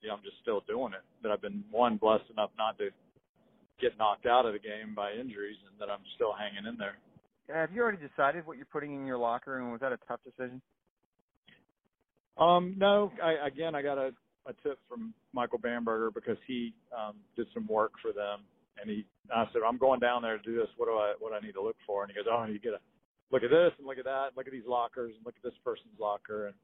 you 0.00 0.08
know 0.08 0.14
I'm 0.14 0.22
just 0.22 0.36
still 0.42 0.62
doing 0.66 0.92
it. 0.92 1.02
That 1.22 1.32
I've 1.32 1.42
been 1.42 1.64
one 1.70 1.96
blessed 1.96 2.30
enough 2.30 2.50
not 2.58 2.78
to 2.78 2.90
get 3.80 3.96
knocked 3.98 4.26
out 4.26 4.46
of 4.46 4.52
the 4.52 4.58
game 4.58 4.94
by 4.94 5.12
injuries, 5.12 5.56
and 5.70 5.78
that 5.80 5.90
I'm 5.92 6.02
still 6.16 6.32
hanging 6.32 6.66
in 6.66 6.76
there. 6.76 6.98
Have 7.48 7.72
you 7.72 7.80
already 7.80 7.98
decided 7.98 8.46
what 8.46 8.56
you're 8.56 8.66
putting 8.66 8.94
in 8.94 9.06
your 9.06 9.18
locker, 9.18 9.58
and 9.58 9.72
was 9.72 9.80
that 9.80 9.92
a 9.92 9.98
tough 10.06 10.20
decision? 10.24 10.60
Um, 12.38 12.74
no, 12.78 13.12
I, 13.22 13.46
again, 13.46 13.74
I 13.74 13.82
got 13.82 13.98
a, 13.98 14.12
a 14.46 14.52
tip 14.62 14.78
from 14.88 15.12
Michael 15.32 15.58
Bamberger 15.58 16.10
because 16.10 16.36
he 16.46 16.72
um, 16.96 17.16
did 17.36 17.46
some 17.52 17.66
work 17.66 17.92
for 18.00 18.12
them, 18.12 18.40
and 18.80 18.88
he 18.88 19.04
I 19.34 19.44
said 19.52 19.62
I'm 19.66 19.78
going 19.78 20.00
down 20.00 20.22
there 20.22 20.38
to 20.38 20.42
do 20.42 20.56
this. 20.56 20.68
What 20.76 20.86
do 20.86 20.92
I 20.92 21.14
what 21.18 21.32
I 21.32 21.44
need 21.44 21.52
to 21.52 21.62
look 21.62 21.76
for? 21.86 22.02
And 22.02 22.10
he 22.10 22.16
goes, 22.16 22.30
Oh, 22.30 22.44
you 22.44 22.58
get 22.58 22.72
a 22.72 22.80
look 23.30 23.42
at 23.42 23.50
this 23.50 23.72
and 23.78 23.86
look 23.86 23.98
at 23.98 24.04
that, 24.04 24.30
look 24.36 24.46
at 24.46 24.52
these 24.52 24.66
lockers 24.66 25.12
and 25.16 25.26
look 25.26 25.34
at 25.36 25.42
this 25.42 25.58
person's 25.64 25.98
locker, 26.00 26.46
and 26.46 26.54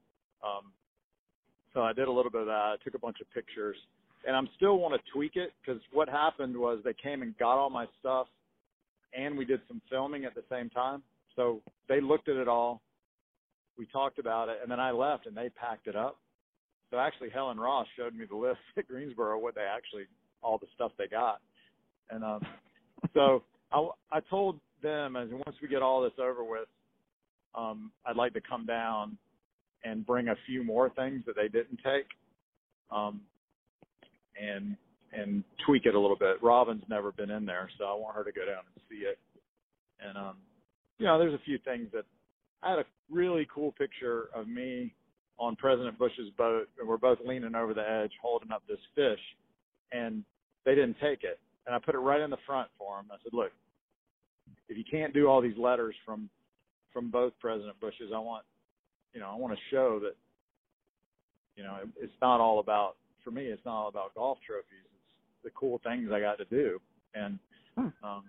um, 0.44 0.72
so 1.72 1.82
I 1.82 1.92
did 1.92 2.06
a 2.06 2.12
little 2.12 2.30
bit 2.30 2.42
of 2.42 2.46
that. 2.46 2.52
I 2.52 2.76
took 2.84 2.94
a 2.94 2.98
bunch 2.98 3.20
of 3.20 3.30
pictures, 3.32 3.76
and 4.26 4.36
I'm 4.36 4.48
still 4.56 4.78
want 4.78 4.94
to 4.94 5.12
tweak 5.12 5.36
it 5.36 5.52
because 5.60 5.82
what 5.92 6.08
happened 6.08 6.56
was 6.56 6.78
they 6.84 6.94
came 6.94 7.22
and 7.22 7.36
got 7.36 7.58
all 7.58 7.70
my 7.70 7.86
stuff, 7.98 8.28
and 9.12 9.36
we 9.36 9.44
did 9.44 9.60
some 9.66 9.82
filming 9.90 10.24
at 10.24 10.34
the 10.34 10.44
same 10.50 10.70
time. 10.70 11.02
So 11.36 11.60
they 11.88 12.00
looked 12.00 12.28
at 12.28 12.36
it 12.36 12.48
all. 12.48 12.80
We 13.76 13.86
talked 13.86 14.18
about 14.18 14.48
it, 14.48 14.58
and 14.62 14.70
then 14.70 14.80
I 14.80 14.90
left, 14.90 15.26
and 15.26 15.36
they 15.36 15.48
packed 15.50 15.86
it 15.86 15.96
up. 15.96 16.18
So 16.90 16.98
actually, 16.98 17.30
Helen 17.30 17.58
Ross 17.58 17.86
showed 17.96 18.14
me 18.14 18.24
the 18.28 18.36
list 18.48 18.58
at 18.76 18.88
Greensboro 18.88 19.38
what 19.38 19.54
they 19.54 19.62
actually 19.62 20.04
all 20.42 20.58
the 20.58 20.66
stuff 20.74 20.92
they 20.98 21.06
got, 21.06 21.40
and 22.10 22.22
um, 22.22 22.40
so 23.14 23.42
I 23.72 23.88
I 24.12 24.20
told 24.30 24.60
them 24.82 25.16
as 25.16 25.28
once 25.30 25.56
we 25.60 25.68
get 25.68 25.82
all 25.82 26.02
this 26.02 26.12
over 26.20 26.44
with, 26.44 26.68
um, 27.54 27.90
I'd 28.06 28.16
like 28.16 28.34
to 28.34 28.40
come 28.40 28.66
down 28.66 29.16
and 29.84 30.06
bring 30.06 30.28
a 30.28 30.36
few 30.46 30.64
more 30.64 30.90
things 30.90 31.22
that 31.26 31.36
they 31.36 31.48
didn't 31.48 31.80
take, 31.84 32.06
um, 32.90 33.20
and 34.40 34.76
and 35.12 35.44
tweak 35.64 35.86
it 35.86 35.94
a 35.94 36.00
little 36.00 36.16
bit. 36.16 36.42
Robin's 36.42 36.82
never 36.88 37.12
been 37.12 37.30
in 37.30 37.46
there, 37.46 37.70
so 37.78 37.84
I 37.84 37.94
want 37.94 38.16
her 38.16 38.24
to 38.24 38.32
go 38.32 38.44
down 38.44 38.62
and 38.74 38.82
see 38.90 39.06
it. 39.06 39.18
And 40.04 40.16
um, 40.16 40.36
you 40.98 41.06
know, 41.06 41.18
there's 41.18 41.34
a 41.34 41.44
few 41.44 41.58
things 41.58 41.88
that 41.92 42.04
I 42.64 42.70
had 42.70 42.78
a 42.78 42.84
really 43.10 43.46
cool 43.54 43.72
picture 43.72 44.28
of 44.34 44.48
me 44.48 44.94
on 45.38 45.56
President 45.56 45.98
Bush's 45.98 46.30
boat, 46.38 46.68
and 46.78 46.88
we're 46.88 46.96
both 46.96 47.18
leaning 47.24 47.54
over 47.54 47.74
the 47.74 47.88
edge, 47.88 48.12
holding 48.22 48.50
up 48.50 48.62
this 48.68 48.78
fish, 48.94 49.20
and 49.92 50.24
they 50.64 50.74
didn't 50.74 50.96
take 51.00 51.24
it. 51.24 51.38
And 51.66 51.74
I 51.74 51.78
put 51.78 51.94
it 51.94 51.98
right 51.98 52.20
in 52.20 52.30
the 52.30 52.38
front 52.46 52.68
for 52.78 52.96
them. 52.96 53.06
I 53.12 53.16
said, 53.22 53.32
"Look, 53.32 53.52
if 54.68 54.76
you 54.78 54.84
can't 54.84 55.12
do 55.12 55.26
all 55.26 55.40
these 55.40 55.56
letters 55.58 55.94
from 56.04 56.30
from 56.92 57.10
both 57.10 57.32
President 57.40 57.78
Bushes, 57.80 58.12
I 58.14 58.18
want, 58.18 58.44
you 59.12 59.20
know, 59.20 59.28
I 59.28 59.34
want 59.34 59.52
to 59.52 59.60
show 59.68 59.98
that, 59.98 60.14
you 61.56 61.64
know, 61.64 61.78
it, 61.82 61.88
it's 62.00 62.12
not 62.22 62.40
all 62.40 62.60
about 62.60 62.94
for 63.24 63.32
me. 63.32 63.46
It's 63.46 63.64
not 63.64 63.74
all 63.74 63.88
about 63.88 64.14
golf 64.14 64.38
trophies. 64.46 64.84
It's 64.84 65.42
the 65.42 65.50
cool 65.58 65.80
things 65.82 66.10
I 66.12 66.20
got 66.20 66.38
to 66.38 66.44
do, 66.44 66.80
and 67.14 67.38
hmm. 67.76 67.88
um, 68.04 68.24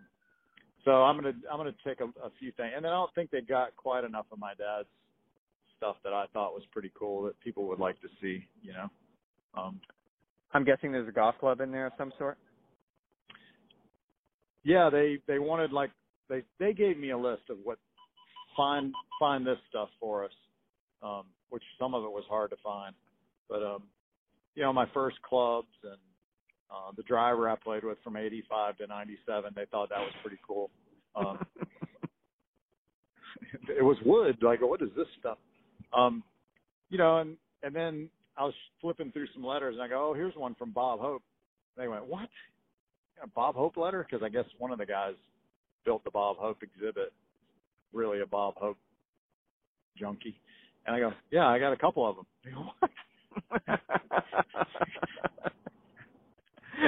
so 0.85 1.03
I'm 1.03 1.17
gonna 1.17 1.33
I'm 1.51 1.57
gonna 1.57 1.73
take 1.85 1.99
a, 1.99 2.05
a 2.23 2.31
few 2.39 2.51
things, 2.51 2.71
and 2.75 2.85
I 2.85 2.91
don't 2.91 3.13
think 3.15 3.31
they 3.31 3.41
got 3.41 3.75
quite 3.75 4.03
enough 4.03 4.27
of 4.31 4.39
my 4.39 4.53
dad's 4.53 4.87
stuff 5.77 5.97
that 6.03 6.13
I 6.13 6.25
thought 6.31 6.53
was 6.53 6.63
pretty 6.71 6.91
cool 6.97 7.23
that 7.23 7.39
people 7.41 7.67
would 7.67 7.79
like 7.79 7.99
to 8.01 8.07
see. 8.21 8.47
You 8.61 8.73
know. 8.73 8.89
Um, 9.57 9.81
I'm 10.53 10.63
guessing 10.63 10.91
there's 10.91 11.09
a 11.09 11.11
golf 11.11 11.35
club 11.39 11.59
in 11.59 11.71
there 11.71 11.87
of 11.87 11.93
some 11.97 12.13
sort. 12.17 12.37
Yeah, 14.63 14.89
they 14.89 15.17
they 15.27 15.39
wanted 15.39 15.73
like 15.73 15.91
they 16.29 16.43
they 16.59 16.73
gave 16.73 16.97
me 16.97 17.09
a 17.11 17.17
list 17.17 17.43
of 17.49 17.57
what 17.63 17.79
find 18.55 18.93
find 19.19 19.45
this 19.45 19.57
stuff 19.69 19.89
for 19.99 20.23
us, 20.23 20.31
um, 21.03 21.23
which 21.49 21.63
some 21.79 21.93
of 21.93 22.03
it 22.03 22.11
was 22.11 22.23
hard 22.29 22.51
to 22.51 22.57
find, 22.63 22.95
but 23.49 23.63
um, 23.63 23.83
you 24.55 24.63
know 24.63 24.71
my 24.71 24.85
first 24.93 25.21
clubs 25.23 25.67
and 25.83 25.97
uh, 26.75 26.91
the 26.97 27.03
driver 27.03 27.49
I 27.49 27.55
played 27.55 27.83
with 27.83 27.97
from 28.03 28.17
'85 28.17 28.77
to 28.77 28.87
'97, 28.87 29.51
they 29.55 29.65
thought 29.71 29.89
that 29.89 29.99
was 29.99 30.11
pretty 30.21 30.39
cool. 30.45 30.69
Um, 31.15 31.45
it 33.69 33.83
was 33.83 33.97
wood. 34.05 34.37
Like, 34.41 34.61
what 34.61 34.81
is 34.81 34.89
this 34.95 35.07
stuff? 35.19 35.37
Um, 35.95 36.23
you 36.89 36.97
know, 36.97 37.19
and 37.19 37.37
and 37.63 37.75
then 37.75 38.09
I 38.37 38.43
was 38.43 38.53
flipping 38.81 39.11
through 39.11 39.27
some 39.33 39.43
letters, 39.43 39.75
and 39.75 39.83
I 39.83 39.87
go, 39.87 40.09
"Oh, 40.09 40.13
here's 40.13 40.35
one 40.35 40.55
from 40.55 40.71
Bob 40.71 40.99
Hope." 40.99 41.23
They 41.77 41.87
went, 41.87 42.05
"What? 42.05 42.29
A 43.23 43.27
Bob 43.27 43.55
Hope 43.55 43.77
letter?" 43.77 44.05
Because 44.09 44.23
I 44.23 44.29
guess 44.29 44.45
one 44.57 44.71
of 44.71 44.77
the 44.77 44.85
guys 44.85 45.15
built 45.85 46.03
the 46.03 46.11
Bob 46.11 46.37
Hope 46.37 46.61
exhibit. 46.61 47.13
Really, 47.93 48.21
a 48.21 48.25
Bob 48.25 48.55
Hope 48.57 48.77
junkie. 49.97 50.39
And 50.85 50.95
I 50.95 50.99
go, 50.99 51.13
"Yeah, 51.31 51.47
I 51.47 51.59
got 51.59 51.73
a 51.73 51.77
couple 51.77 52.07
of 52.07 52.17
them." 52.17 52.25
They 52.43 52.51
go, 52.51 52.65
"What?" 52.79 52.84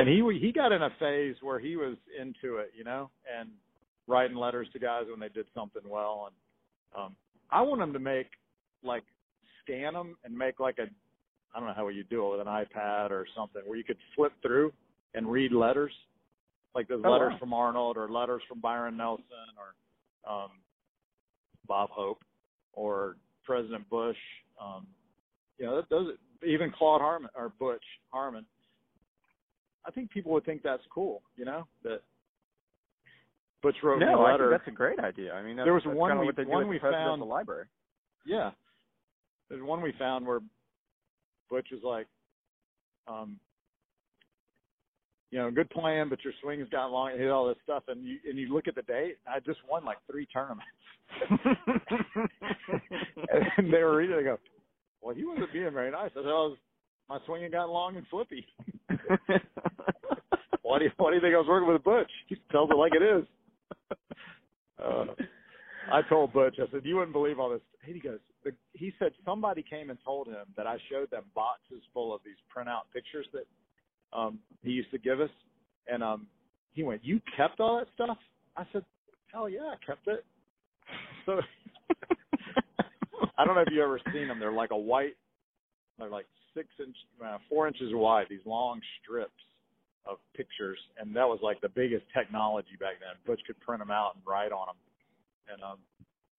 And 0.08 0.16
he 0.16 0.40
he 0.40 0.52
got 0.54 0.72
in 0.72 0.82
a 0.84 0.90
phase 1.00 1.36
where 1.42 1.60
he 1.60 1.76
was 1.76 1.98
into 2.20 2.58
it, 2.58 2.72
you 2.78 2.84
know, 2.84 3.10
and 3.38 3.50
writing 4.08 4.38
letters 4.38 4.68
to 4.72 4.80
guys 4.80 5.04
when 5.10 5.20
they 5.20 5.30
did 5.30 5.46
something 5.54 5.82
well. 5.88 6.30
And 6.30 7.04
um, 7.04 7.16
I 7.52 7.62
want 7.62 7.82
him 7.82 7.92
to 7.94 8.00
make 8.00 8.28
like 8.84 9.04
scan 9.62 9.94
them 9.94 10.16
and 10.24 10.36
make 10.36 10.60
like 10.60 10.78
a 10.80 10.88
I 11.54 11.60
don't 11.60 11.68
know 11.68 11.76
how 11.76 11.88
you 11.90 12.04
do 12.06 12.26
it 12.26 12.38
with 12.38 12.48
an 12.48 12.48
iPad 12.48 13.12
or 13.12 13.26
something 13.36 13.62
where 13.66 13.78
you 13.78 13.84
could 13.84 13.98
flip 14.16 14.32
through 14.42 14.72
and 15.14 15.30
read 15.30 15.52
letters, 15.52 15.92
like 16.74 16.88
those 16.88 17.02
oh, 17.04 17.12
letters 17.12 17.34
wow. 17.34 17.40
from 17.40 17.54
Arnold 17.54 17.98
or 17.98 18.10
letters 18.10 18.42
from 18.48 18.62
Byron 18.62 18.96
Nelson 18.96 19.26
or 19.58 20.32
um, 20.32 20.52
Bob 21.68 21.90
Hope 21.90 22.24
or 22.74 23.18
President 23.44 23.90
Bush. 23.90 24.18
Um, 24.62 24.88
you 25.58 25.66
know, 25.66 25.82
those 25.90 26.14
even 26.48 26.72
Claude 26.72 27.02
Harmon 27.02 27.30
or 27.36 27.52
Butch 27.60 27.84
Harmon. 28.10 28.46
I 29.88 29.92
think 29.92 30.12
people 30.12 30.32
would 30.34 30.46
think 30.46 30.62
that's 30.64 30.84
cool. 30.94 31.22
You 31.36 31.46
know 31.46 31.66
that 31.84 32.02
Butch 33.64 33.78
wrote 33.84 34.00
no, 34.00 34.22
a 34.22 34.24
letter. 34.24 34.48
I 34.48 34.58
think 34.58 34.62
that's 34.62 34.74
a 34.74 34.76
great 34.76 35.00
idea. 35.00 35.34
I 35.34 35.42
mean, 35.42 35.56
there 35.56 35.74
was 35.74 35.84
one 35.86 36.20
we 36.20 36.28
one 36.46 36.68
we 36.68 36.80
found 36.80 37.22
the 37.22 37.26
library. 37.26 37.66
Yeah, 38.26 38.52
there's 39.50 39.64
one 39.64 39.82
we 39.82 39.94
found 39.98 40.28
where 40.28 40.40
Butch 41.50 41.68
was 41.72 41.82
like, 41.84 42.08
um, 43.08 43.40
you 45.32 45.40
know, 45.40 45.50
good 45.50 45.70
plan, 45.70 46.10
but 46.10 46.24
your 46.24 46.34
swing's 46.42 46.70
got 46.70 46.88
long, 46.88 47.18
hit 47.18 47.30
all 47.30 47.48
this 47.48 47.58
stuff, 47.64 47.84
and 47.88 48.04
you 48.06 48.18
and 48.28 48.38
you 48.38 48.54
look 48.54 48.68
at 48.68 48.76
the 48.76 48.84
date. 48.84 49.18
I 49.28 49.40
just 49.40 49.60
won 49.70 49.86
like 49.86 49.98
three 50.10 50.26
tournaments, 50.28 50.68
and 53.58 53.74
they 53.74 53.84
were 53.84 53.98
reading. 53.98 54.18
They 54.18 54.24
go, 54.24 54.38
"Well, 55.02 55.16
he 55.16 55.26
wasn't 55.26 55.52
being 55.52 55.72
very 55.74 55.92
nice." 55.92 56.12
I 56.12 56.20
said, 56.20 56.26
"Oh, 56.26 56.56
my 57.10 57.20
swinging 57.26 57.52
got 57.52 57.70
long 57.70 57.96
and 57.96 58.06
flippy." 58.08 58.46
why 60.62 60.80
do 60.80 60.86
you 60.86 60.92
Why 60.98 61.10
do 61.10 61.16
you 61.16 61.22
think 61.22 61.34
I 61.34 61.38
was 61.38 61.48
working 61.48 61.72
with 61.72 61.84
Butch? 61.84 62.12
He 62.28 62.36
tells 62.52 62.70
it 62.70 62.78
like 62.78 62.94
it 62.96 63.04
is. 63.04 63.26
Uh, 64.80 65.06
I 65.92 66.04
told 66.08 66.34
Butch, 66.34 66.58
I 66.60 66.70
said, 66.72 66.82
"You 66.86 66.98
wouldn't 66.98 67.14
believe 67.14 67.40
all 67.40 67.50
this." 67.50 67.62
He 67.84 68.00
goes, 68.00 68.20
the, 68.44 68.52
he 68.74 68.94
said 69.00 69.12
somebody 69.26 69.64
came 69.68 69.90
and 69.90 69.98
told 70.06 70.28
him 70.28 70.46
that 70.56 70.68
I 70.68 70.78
showed 70.92 71.10
them 71.10 71.24
boxes 71.34 71.82
full 71.96 72.14
of 72.14 72.22
these 72.24 72.36
printout 72.56 72.84
pictures 72.94 73.26
that 73.34 73.46
um 74.18 74.38
he 74.62 74.70
used 74.70 74.92
to 74.92 75.00
give 75.00 75.20
us, 75.20 75.32
and 75.88 76.04
um 76.04 76.28
he 76.74 76.84
went, 76.84 77.04
"You 77.04 77.20
kept 77.36 77.60
all 77.60 77.80
that 77.80 77.88
stuff?" 77.96 78.18
I 78.56 78.66
said, 78.72 78.86
"Hell 79.34 79.50
yeah, 79.50 79.74
I 79.74 79.86
kept 79.86 80.08
it." 80.08 80.24
So 81.26 81.42
I 83.38 83.46
don't 83.46 83.56
know 83.56 83.62
if 83.62 83.72
you 83.72 83.84
ever 83.84 84.00
seen 84.14 84.28
them. 84.28 84.40
They're 84.40 84.52
like 84.52 84.72
a 84.72 84.78
white, 84.78 85.16
they're 85.98 86.10
like 86.10 86.28
six 86.58 86.68
inch, 86.82 86.98
uh, 87.24 87.38
four 87.48 87.68
inches 87.68 87.94
wide. 87.94 88.26
These 88.30 88.46
long 88.46 88.82
strips 89.02 89.46
of 90.10 90.18
pictures, 90.36 90.80
and 90.98 91.16
that 91.16 91.28
was 91.28 91.40
like 91.44 91.62
the 91.62 91.70
biggest 91.70 92.06
technology 92.18 92.74
back 92.80 92.98
then. 93.00 93.14
Butch 93.28 93.42
could 93.46 93.60
print 93.60 93.82
them 93.82 93.92
out 93.92 94.16
and 94.16 94.24
write 94.26 94.52
on 94.52 94.66
them, 94.74 94.80
and 95.54 95.62
um 95.62 95.78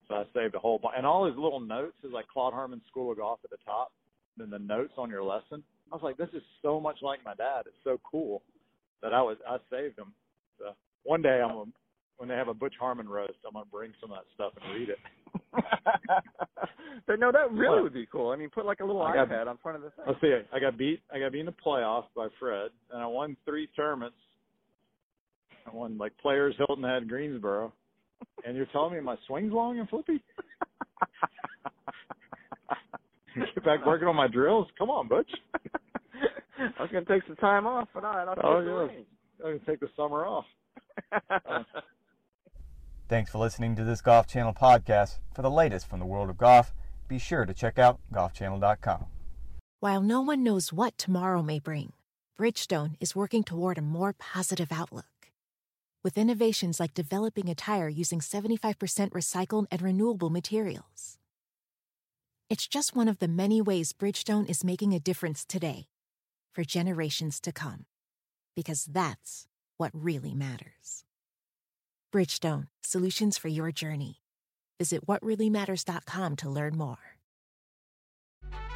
so 0.09 0.15
I 0.15 0.25
saved 0.35 0.55
a 0.55 0.59
whole 0.59 0.79
bunch. 0.79 0.95
And 0.97 1.07
all 1.07 1.27
his 1.27 1.37
little 1.37 1.61
notes 1.61 1.97
is 2.03 2.13
like 2.13 2.27
Claude 2.29 2.55
Harmon 2.55 2.81
School 2.89 3.13
of 3.13 3.19
Golf 3.19 3.41
at 3.45 3.51
the 3.51 3.59
top. 3.65 3.93
Then 4.39 4.51
the 4.51 4.59
notes 4.59 4.95
on 4.97 5.11
your 5.11 5.23
lesson. 5.23 5.63
I 5.93 5.95
was 5.95 6.03
like, 6.03 6.17
this 6.17 6.31
is 6.33 6.43
so 6.63 6.81
much 6.81 6.97
like 7.03 7.23
my 7.25 7.35
dad. 7.35 7.63
It's 7.67 7.85
so 7.85 8.01
cool 8.11 8.43
that 9.03 9.13
I 9.13 9.21
was 9.23 9.37
I 9.47 9.59
saved 9.71 9.97
them. 9.97 10.13
So 10.59 10.73
one 11.05 11.23
day 11.23 11.41
I'm 11.43 11.51
gonna, 11.55 11.71
when 12.17 12.29
they 12.29 12.37
have 12.37 12.49
a 12.49 12.55
Butch 12.55 12.75
Harmon 12.81 13.09
roast, 13.09 13.39
I'm 13.47 13.53
gonna 13.53 13.67
bring 13.71 13.93
some 14.01 14.11
of 14.11 14.19
that 14.19 14.27
stuff 14.35 14.53
and 14.61 14.75
read 14.75 14.89
it. 14.89 14.99
But 15.53 17.19
no, 17.19 17.33
that 17.33 17.51
really 17.53 17.83
would 17.83 17.95
be 17.95 18.07
cool. 18.11 18.31
I 18.31 18.37
mean, 18.37 18.51
put 18.51 18.67
like 18.67 18.81
a 18.81 18.85
little 18.85 19.03
got, 19.03 19.29
iPad 19.29 19.47
on 19.47 19.59
front 19.63 19.77
of 19.77 19.83
the 19.83 19.91
thing. 19.91 20.05
Let's 20.07 20.21
see. 20.21 20.39
I 20.53 20.59
got 20.59 20.77
beat. 20.77 21.01
I 21.13 21.19
got 21.19 21.33
beat 21.33 21.41
in 21.41 21.47
the 21.47 21.55
playoff 21.65 22.05
by 22.15 22.29
Fred, 22.39 22.71
and 22.93 23.03
I 23.03 23.07
won 23.07 23.37
three 23.45 23.69
tournaments. 23.77 24.17
I 25.67 25.75
won 25.75 25.99
like 25.99 26.13
Players 26.19 26.55
Hilton 26.59 26.85
Head 26.85 27.09
Greensboro, 27.09 27.73
and 28.45 28.57
you're 28.57 28.67
telling 28.67 28.95
me 28.95 29.01
my 29.01 29.17
swing's 29.27 29.53
long 29.53 29.79
and 29.79 29.89
flippy? 29.89 30.23
Get 33.55 33.65
back 33.65 33.87
working 33.87 34.09
on 34.09 34.17
my 34.17 34.29
drills. 34.29 34.67
Come 34.79 34.91
on, 34.91 35.09
Butch. 35.09 35.31
I 36.59 36.83
was 36.83 36.91
gonna 36.93 37.05
take 37.05 37.23
some 37.27 37.37
time 37.37 37.67
off, 37.67 37.89
but 37.95 38.03
right, 38.03 38.27
I'll 38.27 38.35
take 38.35 38.45
oh, 38.45 38.65
the 38.65 38.89
yeah. 38.93 39.47
I'm 39.47 39.59
gonna 39.59 39.67
take 39.67 39.81
the 39.81 39.89
summer 39.97 40.27
off. 40.27 40.45
uh. 41.31 41.63
Thanks 43.09 43.31
for 43.31 43.39
listening 43.39 43.75
to 43.77 43.85
this 43.85 44.03
Golf 44.03 44.27
Channel 44.27 44.53
podcast. 44.53 45.17
For 45.35 45.41
the 45.41 45.51
latest 45.51 45.89
from 45.89 45.99
the 45.99 46.05
world 46.05 46.29
of 46.29 46.37
golf, 46.37 46.75
be 47.09 47.19
sure 47.19 47.47
to 47.47 47.55
check 47.55 47.79
out 47.79 47.99
golfchannel.com. 48.13 49.07
While 49.81 50.03
no 50.03 50.21
one 50.21 50.43
knows 50.45 50.75
what 50.75 50.99
tomorrow 50.99 51.43
may 51.43 51.59
bring, 51.59 51.95
Bridgestone 52.39 52.97
is 53.01 53.17
working 53.17 53.45
toward 53.45 53.79
a 53.79 53.83
more 53.83 54.13
positive 54.13 54.71
outlook 54.71 55.07
with 56.05 56.19
innovations 56.19 56.79
like 56.79 56.93
developing 56.93 57.49
a 57.49 57.55
tire 57.55 57.89
using 57.89 58.21
75% 58.21 58.75
recycled 59.11 59.67
and 59.71 59.81
renewable 59.81 60.29
materials. 60.29 61.17
It's 62.51 62.69
just 62.69 62.95
one 62.95 63.09
of 63.09 63.21
the 63.21 63.29
many 63.29 63.63
ways 63.63 63.95
Bridgestone 63.95 64.51
is 64.51 64.65
making 64.65 64.93
a 64.93 65.01
difference 65.01 65.47
today 65.47 65.87
for 66.53 66.63
generations 66.63 67.41
to 67.41 67.53
come. 67.53 67.87
Because 68.55 68.85
that's 68.85 69.49
what 69.79 69.93
really 69.95 70.35
matters. 70.35 71.05
Bridgestone, 72.13 72.69
solutions 72.83 73.39
for 73.39 73.49
your 73.49 73.73
journey. 73.73 74.21
Visit 74.79 75.07
whatreallymatters.com 75.07 76.37
to 76.37 76.49
learn 76.49 76.77
more. 76.77 76.99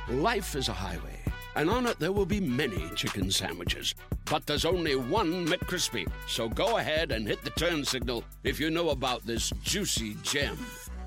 Life 0.09 0.57
is 0.57 0.69
a 0.69 0.73
highway 0.73 1.23
and 1.55 1.69
on 1.69 1.87
it 1.87 1.99
there 1.99 2.13
will 2.13 2.27
be 2.27 2.41
many 2.41 2.89
chicken 2.95 3.31
sandwiches. 3.31 3.95
But 4.25 4.47
there's 4.47 4.65
only 4.65 4.97
one 4.97 5.47
McCrispy. 5.47 6.09
So 6.27 6.49
go 6.49 6.79
ahead 6.79 7.13
and 7.13 7.27
hit 7.27 7.43
the 7.43 7.51
turn 7.51 7.85
signal 7.85 8.25
if 8.45 8.59
you 8.59 8.71
know 8.71 8.91
about 8.91 9.27
this 9.27 9.53
juicy 9.63 10.17
gem 10.23 10.59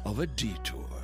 of 0.06 0.20
a 0.20 0.28
detour. 0.28 0.95